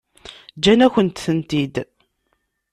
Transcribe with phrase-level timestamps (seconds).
[0.57, 1.75] Ǧǧan-akent-tent-id.